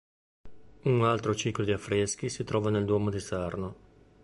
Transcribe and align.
Un 0.85 1.05
altro 1.05 1.35
ciclo 1.35 1.63
di 1.63 1.71
affreschi 1.71 2.27
si 2.27 2.43
trova 2.43 2.71
nel 2.71 2.85
duomo 2.85 3.11
di 3.11 3.19
Sarno. 3.19 3.75